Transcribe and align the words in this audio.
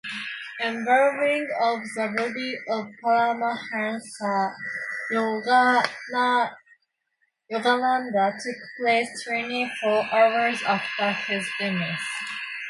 Embalming 0.63 1.47
of 1.61 1.79
the 1.95 2.11
body 2.17 2.55
of 2.69 2.87
Paramhansa 3.05 4.51
Yogananda 7.51 8.31
took 8.31 8.55
place 8.79 9.07
twenty-four 9.23 10.09
hours 10.11 10.59
after 10.63 11.11
his 11.11 11.47
demise. 11.59 11.99